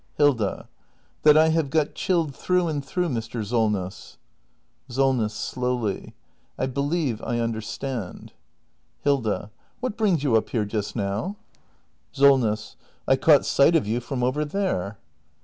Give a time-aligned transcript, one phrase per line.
[0.17, 0.67] Hilda.
[1.21, 3.45] That I have got chilled through and through, Mr.
[3.45, 4.17] Solness.
[4.89, 5.35] SOLNESS.
[5.35, 6.15] [Slowly.]
[6.57, 8.33] I believe I understand
[9.03, 9.51] Hilda.
[9.79, 11.35] What brings you up here just now?
[12.13, 12.77] Solness.
[13.07, 14.97] I caught sight of you from over there.